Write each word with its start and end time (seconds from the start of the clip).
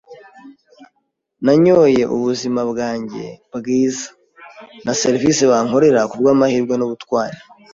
nanyoye 1.45 2.03
ubuzima 2.15 2.61
bwanjye 2.71 3.25
bwiza, 3.55 4.07
na 4.85 4.93
serivisi 5.01 5.43
bankorera, 5.51 6.01
kubwamahirwe 6.11 6.75
n'ubutwari. 6.77 7.37